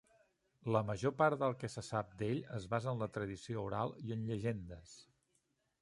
[0.75, 4.17] La major part del que se sap d'ell es basa en la tradició oral i
[4.17, 4.99] en llegendes.